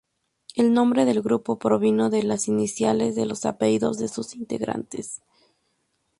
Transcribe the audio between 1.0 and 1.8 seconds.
del grupo